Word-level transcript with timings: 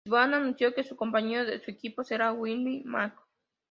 Swann 0.07 0.33
anunció 0.33 0.73
que 0.73 0.83
su 0.83 0.95
compañero 0.95 1.45
de 1.45 1.61
equipo 1.67 2.03
será 2.03 2.33
Willie 2.33 2.81
Mack. 2.85 3.13